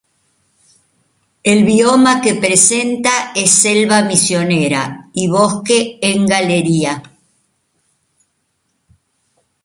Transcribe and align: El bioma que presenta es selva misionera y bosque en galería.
El 1.43 1.63
bioma 1.63 2.21
que 2.21 2.33
presenta 2.33 3.33
es 3.35 3.51
selva 3.51 4.01
misionera 4.01 5.11
y 5.13 5.27
bosque 5.27 5.99
en 6.01 6.25
galería. 6.25 7.03